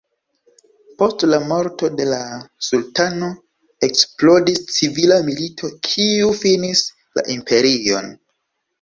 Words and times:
Post 1.01 1.25
la 1.31 1.39
morto 1.51 1.89
de 1.99 2.07
la 2.13 2.21
sultano 2.69 3.31
eksplodis 3.91 4.65
civila 4.79 5.23
milito 5.31 5.73
kiu 5.93 6.35
finis 6.45 6.87
la 7.21 7.31
imperion. 7.39 8.15